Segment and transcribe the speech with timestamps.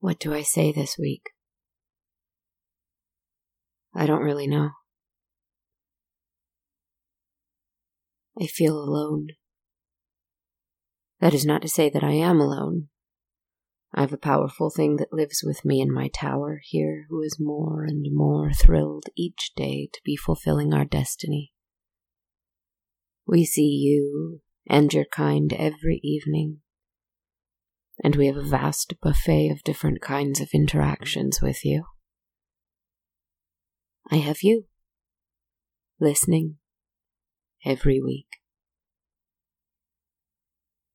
[0.00, 1.30] What do I say this week?
[3.94, 4.70] I don't really know.
[8.40, 9.28] I feel alone.
[11.20, 12.88] That is not to say that I am alone.
[13.92, 17.40] I have a powerful thing that lives with me in my tower here who is
[17.40, 21.52] more and more thrilled each day to be fulfilling our destiny.
[23.26, 26.60] We see you and your kind every evening,
[28.02, 31.84] and we have a vast buffet of different kinds of interactions with you.
[34.10, 34.66] I have you,
[36.00, 36.56] listening
[37.64, 38.28] every week.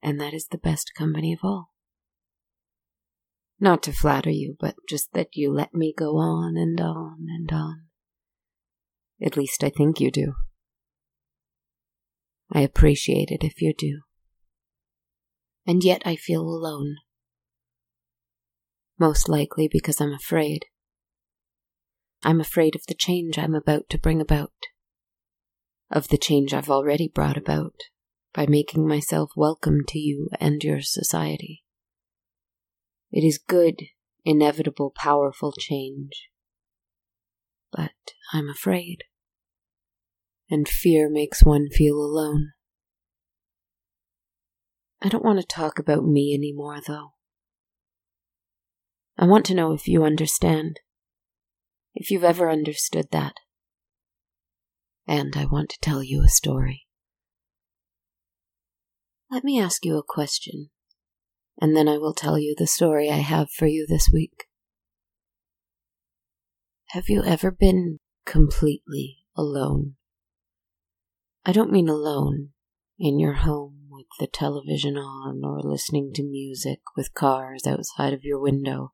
[0.01, 1.69] And that is the best company of all.
[3.59, 7.51] Not to flatter you, but just that you let me go on and on and
[7.51, 7.83] on.
[9.21, 10.33] At least I think you do.
[12.51, 14.01] I appreciate it if you do.
[15.65, 16.97] And yet I feel alone.
[18.99, 20.65] Most likely because I'm afraid.
[22.23, 24.53] I'm afraid of the change I'm about to bring about.
[25.89, 27.75] Of the change I've already brought about
[28.33, 31.63] by making myself welcome to you and your society.
[33.11, 33.83] It is good,
[34.25, 36.29] inevitable, powerful change.
[37.71, 37.91] But
[38.31, 39.03] I'm afraid.
[40.49, 42.53] And fear makes one feel alone.
[45.03, 47.13] I don't want to talk about me anymore, though.
[49.17, 50.79] I want to know if you understand.
[51.93, 53.35] If you've ever understood that.
[55.05, 56.87] And I want to tell you a story.
[59.29, 60.69] Let me ask you a question
[61.59, 64.45] and then I will tell you the story I have for you this week.
[66.89, 69.95] Have you ever been completely alone?
[71.45, 72.49] I don't mean alone
[72.99, 78.23] in your home with the television on or listening to music with cars outside of
[78.23, 78.93] your window.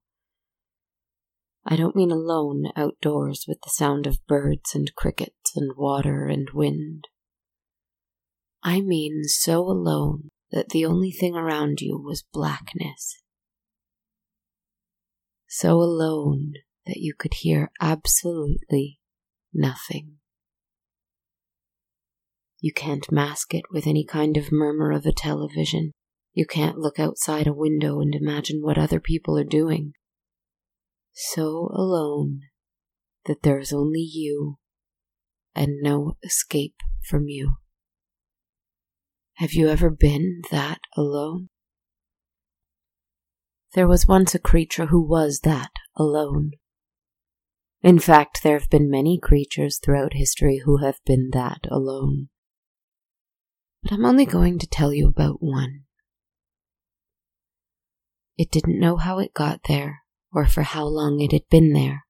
[1.66, 6.50] I don't mean alone outdoors with the sound of birds and crickets and water and
[6.52, 7.06] wind.
[8.64, 13.22] I mean so alone that the only thing around you was blackness.
[15.48, 16.54] So alone
[16.86, 19.00] that you could hear absolutely
[19.54, 20.19] nothing.
[22.62, 25.92] You can't mask it with any kind of murmur of a television.
[26.34, 29.94] You can't look outside a window and imagine what other people are doing.
[31.14, 32.42] So alone
[33.25, 34.58] that there's only you
[35.56, 36.75] and no escape
[37.08, 37.56] from you.
[39.36, 41.48] Have you ever been that alone?
[43.74, 46.52] There was once a creature who was that alone.
[47.81, 52.28] In fact, there have been many creatures throughout history who have been that alone.
[53.84, 55.86] But I'm only going to tell you about one.
[58.38, 60.04] It didn't know how it got there
[60.34, 62.06] or for how long it had been there,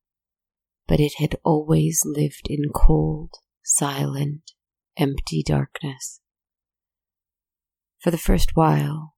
[0.87, 4.51] but it had always lived in cold, silent,
[4.97, 6.19] empty darkness
[7.99, 9.13] for the first while.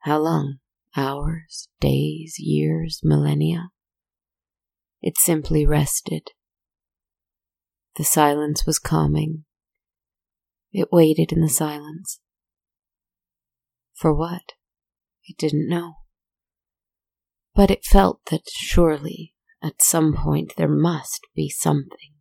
[0.00, 0.58] How long?
[0.96, 3.70] Hours, days, years, millennia?
[5.02, 6.28] It simply rested.
[7.96, 9.44] The silence was calming.
[10.76, 12.18] It waited in the silence.
[13.94, 14.54] For what?
[15.24, 15.98] It didn't know.
[17.54, 22.14] But it felt that surely, at some point, there must be something.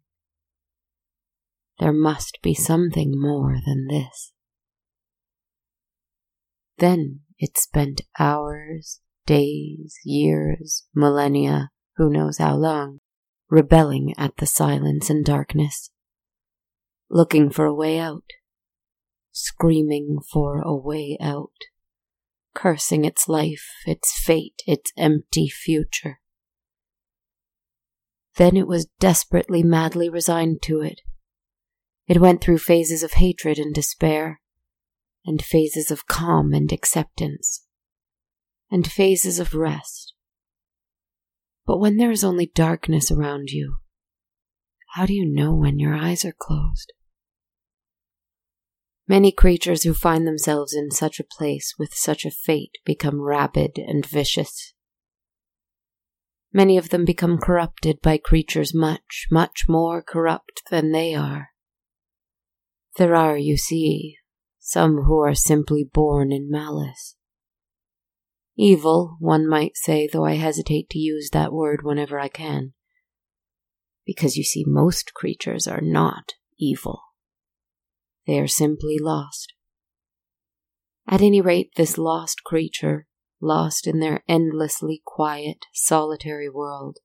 [1.80, 4.32] There must be something more than this.
[6.78, 13.00] Then it spent hours, days, years, millennia, who knows how long,
[13.50, 15.90] rebelling at the silence and darkness,
[17.10, 18.24] looking for a way out,
[19.34, 21.52] screaming for a way out,
[22.54, 26.20] cursing its life, its fate, its empty future.
[28.36, 31.02] Then it was desperately, madly resigned to it.
[32.08, 34.40] It went through phases of hatred and despair,
[35.26, 37.66] and phases of calm and acceptance,
[38.70, 40.14] and phases of rest.
[41.66, 43.78] But when there is only darkness around you,
[44.96, 46.94] how do you know when your eyes are closed?
[49.08, 53.78] Many creatures who find themselves in such a place with such a fate become rabid
[53.78, 54.74] and vicious.
[56.54, 61.50] Many of them become corrupted by creatures much, much more corrupt than they are.
[62.98, 64.18] There are, you see,
[64.60, 67.16] some who are simply born in malice.
[68.56, 72.74] Evil, one might say, though I hesitate to use that word whenever I can.
[74.06, 77.02] Because you see, most creatures are not evil.
[78.26, 79.54] They are simply lost.
[81.08, 83.08] At any rate, this lost creature
[83.42, 87.00] lost in their endlessly quiet, solitary world,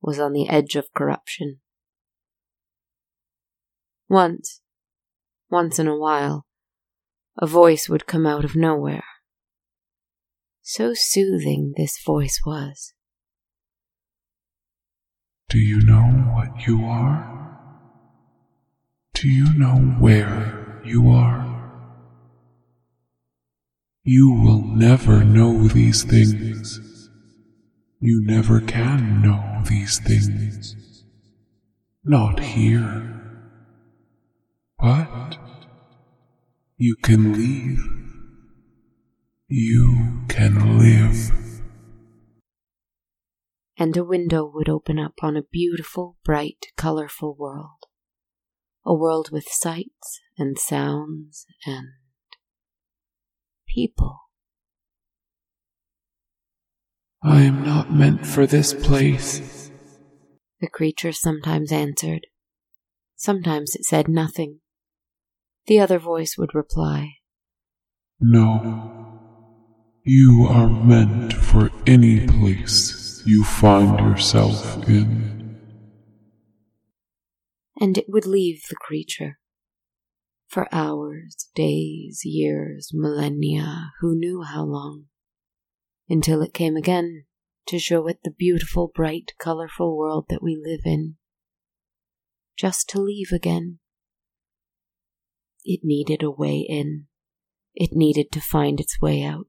[0.00, 1.60] was on the edge of corruption.
[4.08, 4.60] Once,
[5.50, 6.46] once in a while,
[7.38, 9.04] a voice would come out of nowhere.
[10.62, 12.94] So soothing this voice was.
[15.48, 16.02] Do you know
[16.34, 17.41] what you are?
[19.22, 21.46] Do you know where you are?
[24.02, 27.08] You will never know these things.
[28.00, 31.04] You never can know these things.
[32.02, 33.22] Not here.
[34.80, 35.36] But
[36.76, 37.78] you can leave.
[39.46, 41.30] You can live.
[43.78, 47.86] And a window would open up on a beautiful, bright, colorful world.
[48.84, 51.88] A world with sights and sounds and
[53.68, 54.18] people.
[57.22, 59.70] I am not meant for this place,
[60.60, 62.26] the creature sometimes answered.
[63.16, 64.60] Sometimes it said nothing.
[65.66, 67.18] The other voice would reply,
[68.20, 69.20] No,
[70.04, 75.31] you are meant for any place you find yourself in.
[77.82, 79.38] And it would leave the creature.
[80.48, 85.06] For hours, days, years, millennia, who knew how long?
[86.08, 87.24] Until it came again
[87.66, 91.16] to show it the beautiful, bright, colorful world that we live in.
[92.56, 93.80] Just to leave again
[95.64, 97.06] it needed a way in.
[97.74, 99.48] It needed to find its way out.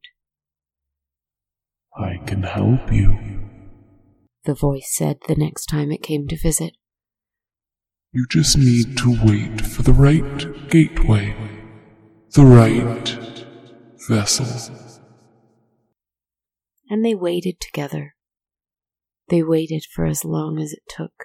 [1.97, 3.17] I can help you,
[4.45, 6.73] the voice said the next time it came to visit.
[8.15, 11.35] You just need to wait for the right gateway,
[12.33, 13.47] the right
[14.07, 15.01] vessel.
[16.91, 18.13] And they waited together.
[19.29, 21.23] They waited for as long as it took,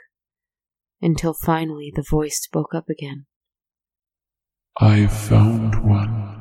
[1.02, 3.26] until finally the voice spoke up again.
[4.80, 6.40] I've found one.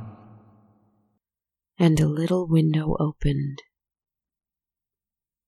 [1.77, 3.63] And a little window opened.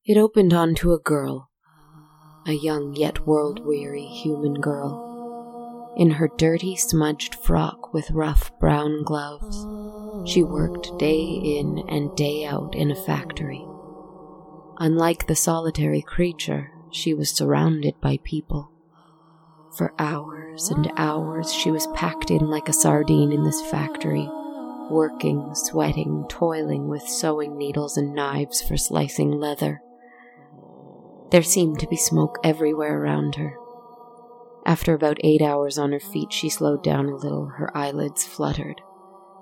[0.03, 1.48] It opened onto a girl,
[2.45, 5.93] a young yet world weary human girl.
[5.97, 9.65] In her dirty, smudged frock with rough brown gloves,
[10.29, 13.65] she worked day in and day out in a factory.
[14.77, 18.71] Unlike the solitary creature, she was surrounded by people.
[19.77, 24.27] For hours and hours, she was packed in like a sardine in this factory,
[24.89, 29.81] working, sweating, toiling with sewing needles and knives for slicing leather.
[31.31, 33.55] There seemed to be smoke everywhere around her.
[34.65, 38.81] After about eight hours on her feet, she slowed down a little, her eyelids fluttered,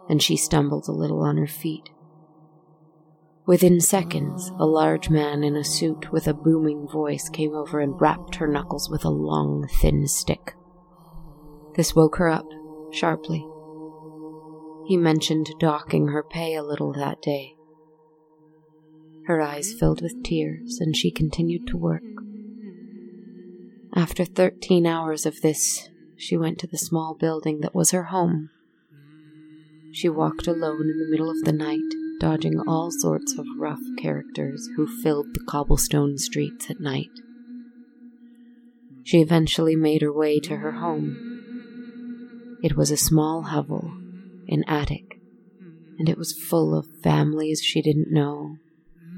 [0.09, 1.89] and she stumbled a little on her feet.
[3.45, 7.99] Within seconds, a large man in a suit with a booming voice came over and
[7.99, 10.53] rapped her knuckles with a long, thin stick.
[11.75, 12.47] This woke her up,
[12.91, 13.47] sharply.
[14.85, 17.56] He mentioned docking her pay a little that day.
[19.27, 22.01] Her eyes filled with tears, and she continued to work.
[23.93, 28.49] After thirteen hours of this, she went to the small building that was her home.
[29.91, 31.81] She walked alone in the middle of the night
[32.19, 37.11] dodging all sorts of rough characters who filled the cobblestone streets at night.
[39.03, 42.57] She eventually made her way to her home.
[42.63, 43.91] It was a small hovel,
[44.47, 45.19] an attic,
[45.99, 48.57] and it was full of families she didn't know,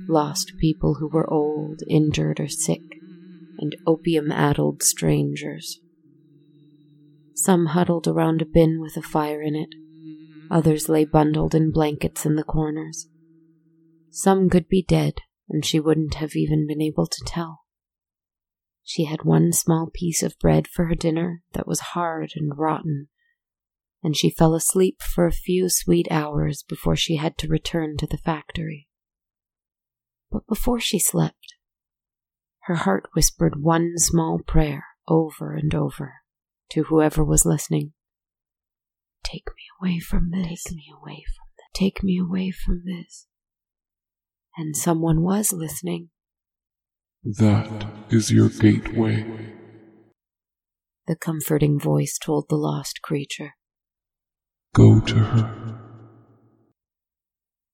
[0.10, 2.82] lost people who were old, injured, or sick,
[3.60, 5.80] and opium addled strangers.
[7.36, 9.70] Some huddled around a bin with a fire in it
[10.51, 13.08] Others lay bundled in blankets in the corners.
[14.10, 17.62] Some could be dead, and she wouldn't have even been able to tell.
[18.84, 23.10] She had one small piece of bread for her dinner that was hard and rotten,
[24.01, 28.08] and she fell asleep for a few sweet hours before she had to return to
[28.08, 28.88] the factory.
[30.31, 31.55] But before she slept,
[32.63, 36.15] her heart whispered one small prayer over and over
[36.71, 37.93] to whoever was listening.
[39.24, 40.63] Take me away from this.
[40.63, 41.65] Take me away from this.
[41.74, 43.27] Take me away from this.
[44.57, 46.09] And someone was listening.
[47.24, 49.25] That is your gateway.
[51.07, 53.55] The comforting voice told the lost creature.
[54.74, 55.79] Go to her.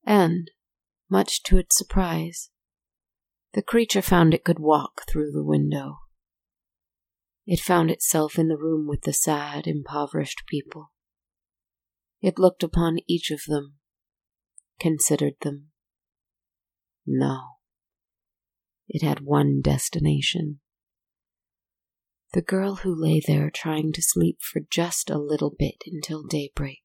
[0.06, 0.50] And,
[1.10, 2.50] much to its surprise,
[3.54, 6.00] the creature found it could walk through the window.
[7.46, 10.92] It found itself in the room with the sad, impoverished people.
[12.22, 13.76] It looked upon each of them,
[14.80, 15.70] considered them,
[17.06, 17.42] No.
[18.88, 20.60] It had one destination.
[22.34, 26.84] The girl who lay there trying to sleep for just a little bit until daybreak.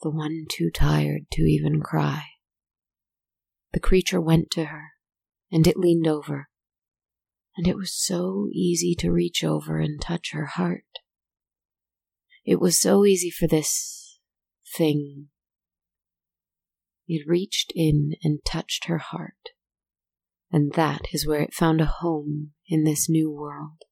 [0.00, 2.31] The one too tired to even cry.
[3.72, 4.90] The creature went to her,
[5.50, 6.48] and it leaned over,
[7.56, 10.84] and it was so easy to reach over and touch her heart.
[12.44, 14.18] It was so easy for this
[14.76, 15.28] thing.
[17.08, 19.50] It reached in and touched her heart,
[20.50, 23.82] and that is where it found a home in this new world.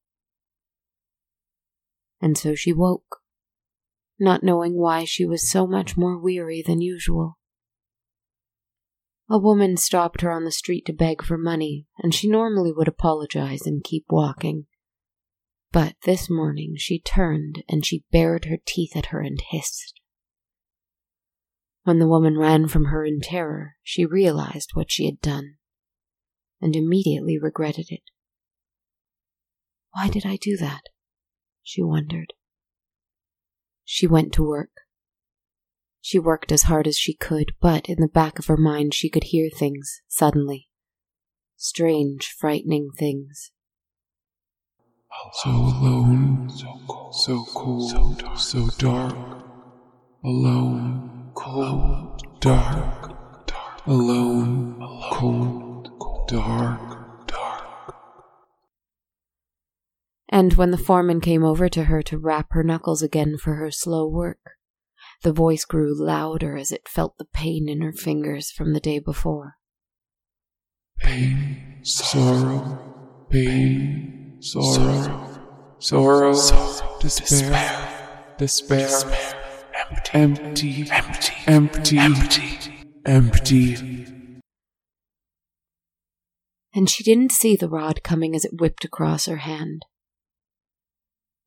[2.21, 3.21] And so she woke,
[4.19, 7.39] not knowing why she was so much more weary than usual.
[9.31, 12.89] A woman stopped her on the street to beg for money, and she normally would
[12.89, 14.65] apologize and keep walking.
[15.71, 20.01] But this morning she turned and she bared her teeth at her and hissed.
[21.83, 25.55] When the woman ran from her in terror, she realized what she had done
[26.59, 28.03] and immediately regretted it.
[29.93, 30.89] Why did I do that?
[31.63, 32.33] She wondered.
[33.85, 34.71] She went to work.
[36.01, 39.09] She worked as hard as she could, but in the back of her mind she
[39.09, 40.67] could hear things suddenly.
[41.55, 43.51] Strange, frightening things.
[45.43, 49.15] So alone, so cold, so cold, so dark.
[50.23, 53.85] Alone, cold, dark, dark.
[53.85, 54.79] Alone,
[55.11, 57.95] cold, dark, dark.
[60.29, 63.69] And when the foreman came over to her to rap her knuckles again for her
[63.69, 64.39] slow work,
[65.21, 68.99] the voice grew louder as it felt the pain in her fingers from the day
[68.99, 69.57] before.
[70.97, 76.33] Pain, sorrow, pain, sorrow, sorrow,
[76.99, 78.89] despair, despair,
[80.13, 82.59] empty, empty, empty, empty,
[83.05, 84.01] empty.
[86.73, 89.85] And she didn't see the rod coming as it whipped across her hand.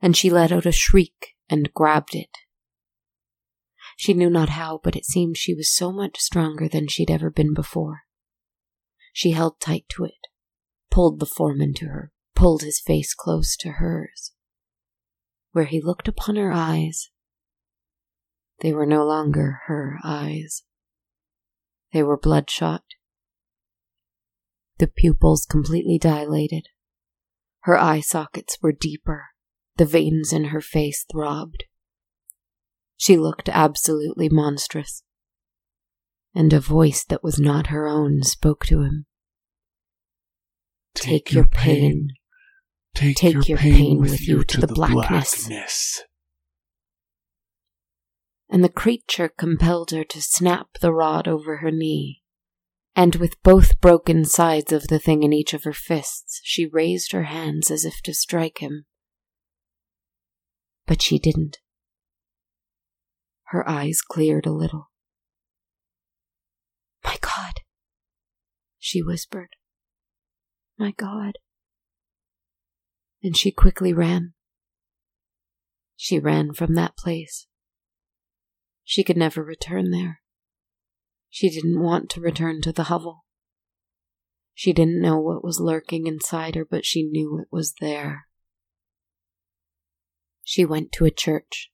[0.01, 2.29] And she let out a shriek and grabbed it
[3.97, 7.31] she knew not how, but it seemed she was so much stronger than she'd ever
[7.31, 8.03] been before.
[9.13, 10.27] She held tight to it,
[10.91, 14.33] pulled the foreman to her, pulled his face close to hers.
[15.53, 17.11] Where he looked upon her eyes,
[18.61, 20.63] they were no longer her eyes.
[21.93, 22.83] They were bloodshot.
[24.79, 26.69] The pupils completely dilated.
[27.61, 29.27] Her eye sockets were deeper.
[29.77, 31.65] The veins in her face throbbed.
[32.97, 35.03] She looked absolutely monstrous.
[36.35, 39.07] And a voice that was not her own spoke to him.
[40.95, 42.11] Take, your pain.
[42.95, 45.47] Take, Take your, your pain, pain with, you you to the blackness.
[45.47, 46.03] blackness.
[48.49, 52.23] And the creature compelled her to snap the rod over her knee.
[52.97, 57.11] And with both broken sides of the thing in each of her fists, she raised
[57.11, 58.85] her hands as if to strike him.
[60.87, 61.59] But she didn't.
[63.55, 64.91] Her eyes cleared a little.
[67.05, 67.61] My God,
[68.81, 69.51] she whispered.
[70.77, 71.35] My God.
[73.23, 74.33] And she quickly ran.
[75.95, 77.47] She ran from that place.
[78.83, 80.21] She could never return there.
[81.31, 83.25] She didn't want to return to the hovel.
[84.53, 88.27] She didn't know what was lurking inside her, but she knew it was there.
[90.43, 91.71] She went to a church.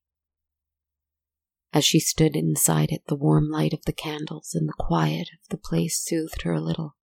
[1.72, 5.48] As she stood inside it, the warm light of the candles and the quiet of
[5.50, 6.96] the place soothed her a little.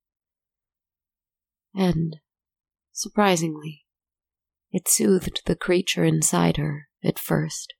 [1.74, 2.18] And,
[2.92, 3.86] surprisingly,
[4.72, 7.74] it soothed the creature inside her at first.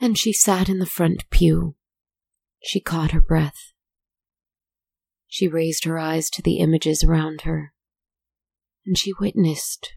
[0.00, 1.76] And she sat in the front pew.
[2.62, 3.72] She caught her breath.
[5.26, 7.72] She raised her eyes to the images around her,
[8.86, 9.94] and she witnessed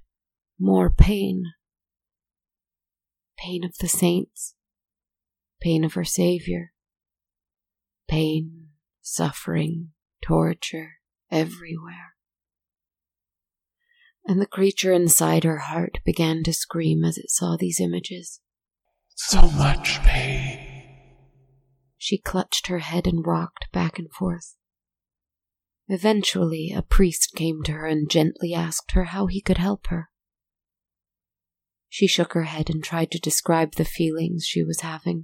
[0.60, 1.53] more pain.
[3.38, 4.56] Pain of the saints,
[5.61, 6.73] pain of her Savior.
[8.07, 8.67] Pain,
[9.01, 9.89] suffering,
[10.21, 10.93] torture,
[11.31, 12.15] everywhere.
[14.25, 18.41] And the creature inside her heart began to scream as it saw these images.
[19.15, 20.83] So much pain.
[21.97, 24.55] She clutched her head and rocked back and forth.
[25.87, 30.09] Eventually, a priest came to her and gently asked her how he could help her.
[31.87, 35.23] She shook her head and tried to describe the feelings she was having.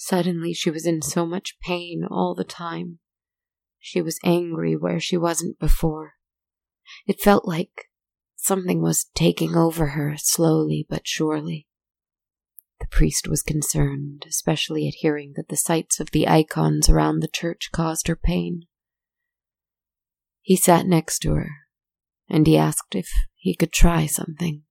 [0.00, 3.00] Suddenly, she was in so much pain all the time.
[3.80, 6.14] She was angry where she wasn't before.
[7.08, 7.90] It felt like
[8.36, 11.66] something was taking over her slowly but surely.
[12.78, 17.26] The priest was concerned, especially at hearing that the sights of the icons around the
[17.26, 18.66] church caused her pain.
[20.42, 21.50] He sat next to her,
[22.28, 24.62] and he asked if he could try something.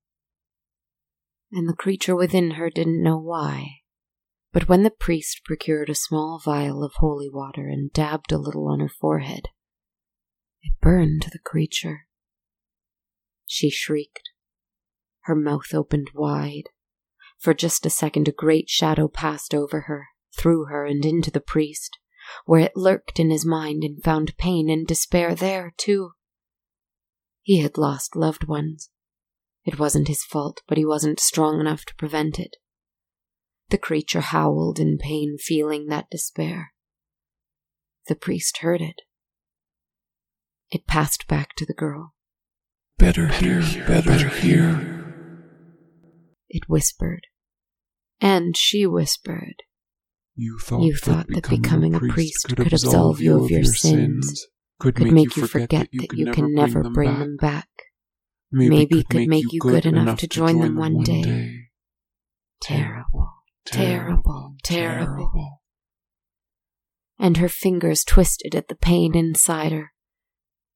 [1.51, 3.76] And the creature within her didn't know why.
[4.57, 8.67] But when the priest procured a small vial of holy water and dabbed a little
[8.67, 9.49] on her forehead,
[10.63, 12.07] it burned the creature.
[13.45, 14.31] She shrieked.
[15.25, 16.69] Her mouth opened wide.
[17.37, 21.39] For just a second, a great shadow passed over her, through her, and into the
[21.39, 21.99] priest,
[22.45, 26.13] where it lurked in his mind and found pain and despair there, too.
[27.43, 28.89] He had lost loved ones.
[29.65, 32.55] It wasn't his fault, but he wasn't strong enough to prevent it.
[33.69, 36.73] The creature howled in pain, feeling that despair.
[38.07, 39.01] The priest heard it.
[40.71, 42.13] It passed back to the girl.
[42.97, 44.97] Better here, better here.
[46.49, 47.27] It whispered.
[48.19, 49.63] And she whispered.
[50.35, 54.47] You thought, You thought that becoming a priest could absolve you of your sins,
[54.79, 57.67] could, could make you forget that you can never bring them back.
[58.51, 61.69] Maybe it could make you good enough to join them one day.
[62.61, 63.29] Terrible,
[63.71, 65.61] terrible, terrible.
[67.19, 69.93] And her fingers twisted at the pain inside her,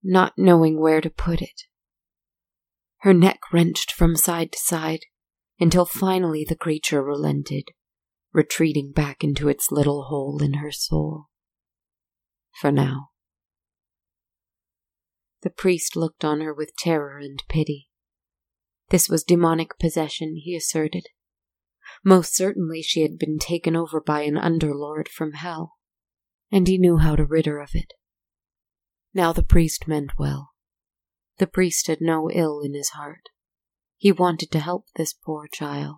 [0.03, 1.63] not knowing where to put it.
[2.99, 5.01] Her neck wrenched from side to side
[5.59, 7.65] until finally the creature relented,
[8.33, 11.25] retreating back into its little hole in her soul.
[12.59, 13.09] For now.
[15.41, 17.87] The priest looked on her with terror and pity.
[18.89, 21.07] This was demonic possession, he asserted.
[22.03, 25.77] Most certainly she had been taken over by an underlord from hell,
[26.51, 27.93] and he knew how to rid her of it.
[29.13, 30.51] Now the priest meant well.
[31.37, 33.29] The priest had no ill in his heart.
[33.97, 35.97] He wanted to help this poor child.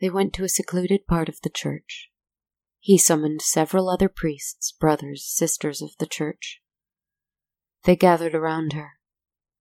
[0.00, 2.10] They went to a secluded part of the church.
[2.78, 6.60] He summoned several other priests, brothers, sisters of the church.
[7.84, 8.92] They gathered around her.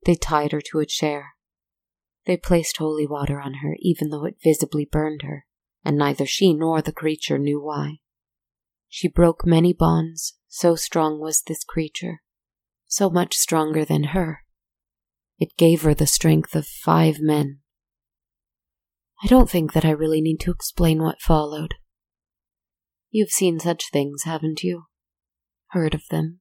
[0.05, 1.33] They tied her to a chair.
[2.29, 5.47] They placed holy water on her, even though it visibly burned her,
[5.83, 8.01] and neither she nor the creature knew why.
[8.87, 12.21] She broke many bonds, so strong was this creature,
[12.85, 14.43] so much stronger than her.
[15.39, 17.61] It gave her the strength of five men.
[19.23, 21.73] I don't think that I really need to explain what followed.
[23.09, 24.83] You've seen such things, haven't you?
[25.69, 26.38] Heard of them?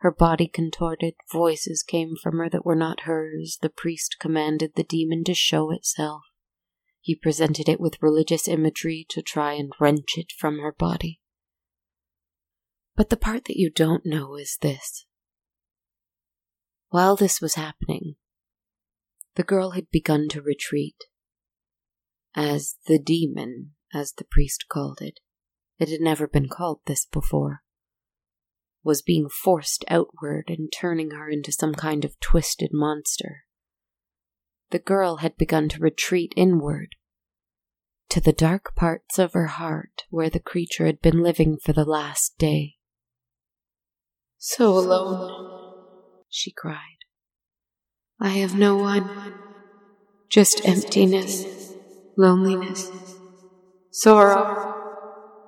[0.00, 3.58] Her body contorted, voices came from her that were not hers.
[3.60, 6.22] The priest commanded the demon to show itself.
[7.00, 11.20] He presented it with religious imagery to try and wrench it from her body.
[12.94, 15.04] But the part that you don't know is this.
[16.90, 18.16] While this was happening,
[19.34, 21.04] the girl had begun to retreat.
[22.34, 25.20] As the demon, as the priest called it,
[25.78, 27.62] it had never been called this before,
[28.88, 33.44] was being forced outward and turning her into some kind of twisted monster.
[34.70, 36.96] The girl had begun to retreat inward,
[38.08, 41.84] to the dark parts of her heart where the creature had been living for the
[41.84, 42.76] last day.
[44.38, 45.26] So alone,
[46.30, 47.04] she cried.
[48.18, 49.10] I have no one,
[50.30, 51.46] just emptiness,
[52.16, 52.92] loneliness,
[53.90, 54.54] sorrow,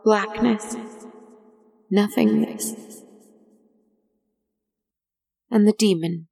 [0.04, 0.76] blackness,
[1.90, 2.89] nothingness.
[5.50, 6.28] And the demon,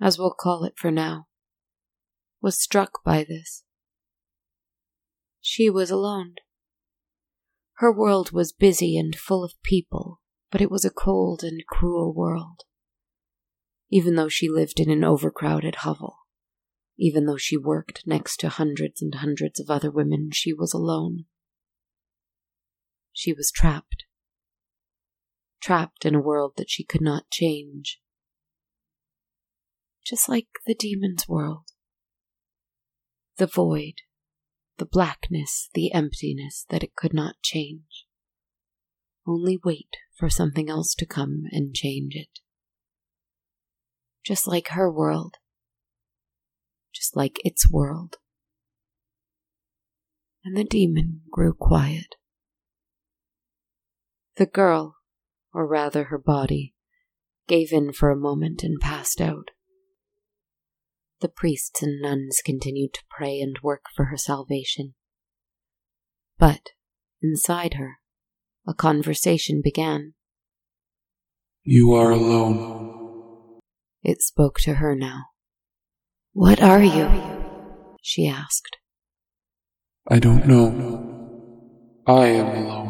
[0.00, 1.26] as we'll call it for now,
[2.40, 3.64] was struck by this.
[5.40, 6.34] She was alone.
[7.76, 12.12] Her world was busy and full of people, but it was a cold and cruel
[12.12, 12.62] world.
[13.90, 16.16] Even though she lived in an overcrowded hovel,
[16.98, 21.24] even though she worked next to hundreds and hundreds of other women, she was alone.
[23.12, 24.04] She was trapped.
[25.60, 28.00] Trapped in a world that she could not change.
[30.08, 31.66] Just like the demon's world.
[33.36, 33.96] The void,
[34.78, 38.06] the blackness, the emptiness that it could not change.
[39.26, 42.40] Only wait for something else to come and change it.
[44.24, 45.34] Just like her world.
[46.94, 48.16] Just like its world.
[50.42, 52.14] And the demon grew quiet.
[54.36, 54.96] The girl,
[55.52, 56.74] or rather her body,
[57.46, 59.50] gave in for a moment and passed out.
[61.20, 64.94] The priests and nuns continued to pray and work for her salvation.
[66.38, 66.70] But
[67.20, 67.98] inside her,
[68.66, 70.14] a conversation began.
[71.64, 73.58] You are alone.
[74.02, 75.24] It spoke to her now.
[76.32, 77.08] What are you?
[78.00, 78.76] she asked.
[80.08, 81.08] I don't know.
[82.06, 82.88] I am alone.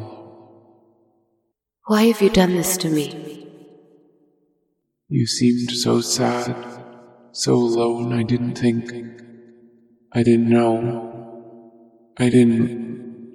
[1.87, 3.49] Why have you done this to me?
[5.09, 6.55] You seemed so sad,
[7.39, 8.91] so alone, I didn't think.
[10.13, 11.71] I didn't know.
[12.19, 13.33] I didn't.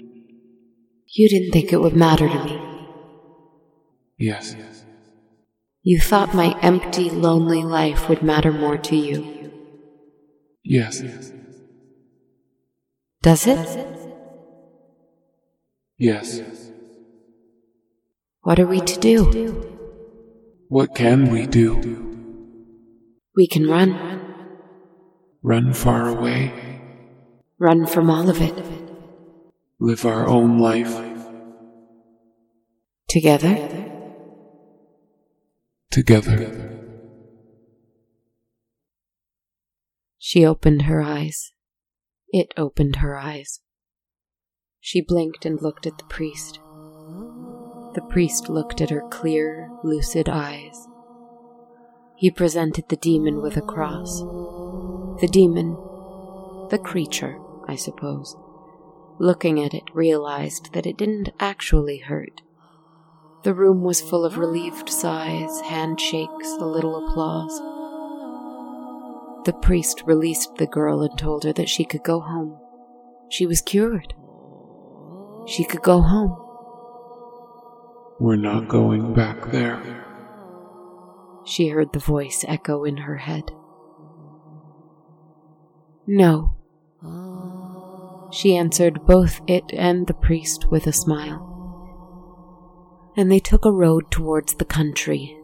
[1.08, 2.60] You didn't think it would matter to me.
[4.18, 4.58] Yes.
[5.84, 9.52] You thought my empty, lonely life would matter more to you.
[10.66, 11.02] Yes.
[13.22, 13.88] Does it?
[15.98, 16.42] Yes.
[18.42, 19.78] What are we to do?
[20.68, 22.23] What can we do?
[23.36, 24.22] We can run.
[25.42, 26.82] Run far away?
[27.58, 28.54] Run from all of it.
[29.80, 30.96] Live our own life?
[33.08, 33.92] Together?
[35.90, 36.70] Together.
[40.18, 41.54] She opened her eyes.
[42.30, 43.62] It opened her eyes.
[44.80, 46.60] She blinked and looked at the priest.
[47.96, 50.88] The priest looked at her clear, lucid eyes.
[52.16, 54.22] He presented the demon with a cross.
[55.20, 55.72] The demon,
[56.70, 58.36] the creature, I suppose,
[59.20, 62.42] looking at it, realized that it didn't actually hurt.
[63.44, 67.60] The room was full of relieved sighs, handshakes, a little applause.
[69.46, 72.58] The priest released the girl and told her that she could go home.
[73.30, 74.14] She was cured.
[75.46, 76.38] She could go home.
[78.20, 80.06] We're not going back there.
[81.46, 83.52] She heard the voice echo in her head.
[86.08, 86.56] No.
[88.32, 91.50] She answered both it and the priest with a smile.
[93.16, 95.38] And they took a road towards the country,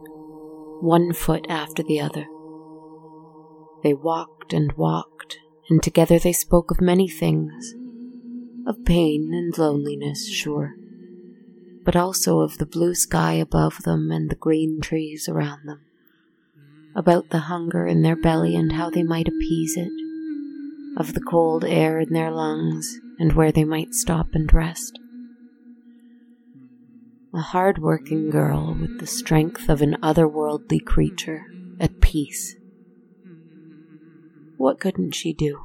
[0.80, 2.26] one foot after the other.
[3.82, 7.74] They walked and walked, and together they spoke of many things
[8.66, 10.74] of pain and loneliness, sure
[11.84, 15.80] but also of the blue sky above them and the green trees around them,
[16.94, 19.92] about the hunger in their belly and how they might appease it,
[20.96, 24.98] of the cold air in their lungs and where they might stop and rest.
[27.32, 31.46] A hard working girl with the strength of an otherworldly creature
[31.78, 32.56] at peace.
[34.56, 35.60] What couldn't she do?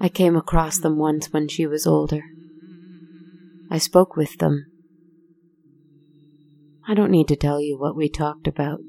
[0.00, 2.24] I came across them once when she was older
[3.70, 4.66] I spoke with them.
[6.86, 8.80] I don't need to tell you what we talked about,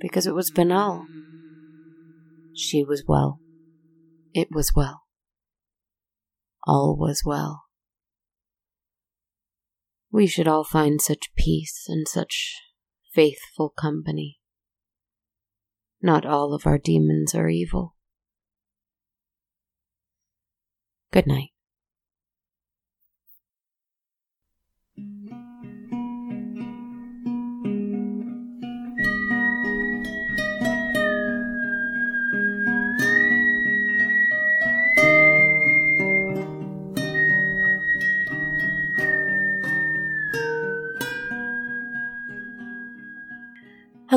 [0.00, 1.06] because it was banal.
[2.54, 3.40] She was well.
[4.34, 5.02] It was well.
[6.66, 7.64] All was well.
[10.10, 12.54] We should all find such peace and such
[13.12, 14.38] faithful company.
[16.02, 17.96] Not all of our demons are evil.
[21.12, 21.50] Good night.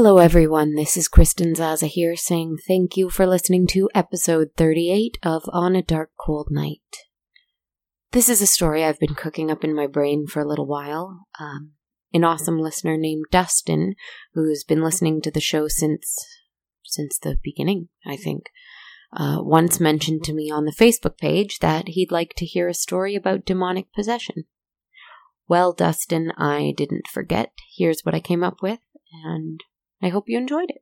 [0.10, 0.74] Hello, everyone.
[0.74, 5.76] This is Kristen Zaza here saying thank you for listening to episode 38 of On
[5.76, 6.82] a Dark Cold Night.
[8.12, 11.28] This is a story I've been cooking up in my brain for a little while.
[11.40, 11.74] Um,
[12.12, 13.94] an awesome listener named Dustin,
[14.34, 16.18] who's been listening to the show since
[16.84, 18.46] since the beginning, I think,
[19.16, 22.74] uh, once mentioned to me on the Facebook page that he'd like to hear a
[22.74, 24.46] story about demonic possession.
[25.48, 27.52] Well, Dustin, I didn't forget.
[27.78, 28.80] Here's what I came up with,
[29.24, 29.62] and
[30.02, 30.82] I hope you enjoyed it.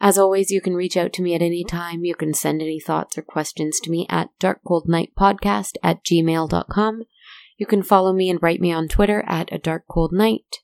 [0.00, 2.04] As always, you can reach out to me at any time.
[2.04, 7.02] You can send any thoughts or questions to me at darkcoldnightpodcast at gmail.com.
[7.58, 10.56] You can follow me and write me on Twitter at a dark cold night.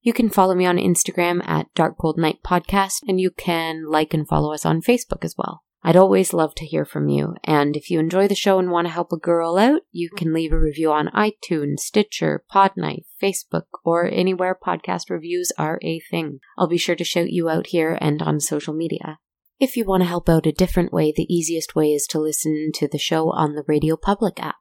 [0.00, 4.14] You can follow me on Instagram at dark cold night podcast, and you can like
[4.14, 5.63] and follow us on Facebook as well.
[5.86, 7.34] I'd always love to hear from you.
[7.44, 10.32] And if you enjoy the show and want to help a girl out, you can
[10.32, 16.38] leave a review on iTunes, Stitcher, Podknife, Facebook, or anywhere podcast reviews are a thing.
[16.56, 19.18] I'll be sure to shout you out here and on social media.
[19.60, 22.70] If you want to help out a different way, the easiest way is to listen
[22.76, 24.56] to the show on the Radio Public app.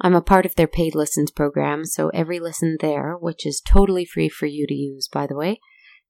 [0.00, 4.04] I'm a part of their paid listens program, so every listen there, which is totally
[4.04, 5.60] free for you to use, by the way,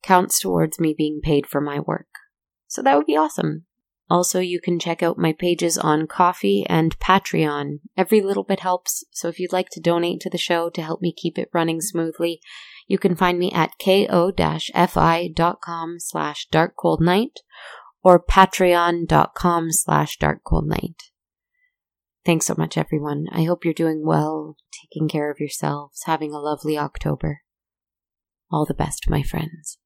[0.03, 2.09] counts towards me being paid for my work.
[2.69, 3.67] So that would be awesome.
[4.11, 7.79] Also, you can check out my pages on Ko-fi and Patreon.
[7.97, 11.01] Every little bit helps, so if you'd like to donate to the show to help
[11.01, 12.41] me keep it running smoothly,
[12.89, 14.41] you can find me at ko-fi.com
[16.01, 17.37] slash darkcoldnight
[18.03, 20.97] or patreon.com slash darkcoldnight.
[22.27, 23.27] Thanks so much, everyone.
[23.31, 27.43] I hope you're doing well, taking care of yourselves, having a lovely October.
[28.51, 29.79] All the best, my friends.